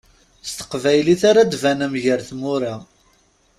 S 0.47 0.49
teqbaylit 0.57 1.21
ara 1.29 1.41
d-banem 1.51 1.93
gar 2.03 2.21
tmura. 2.29 2.75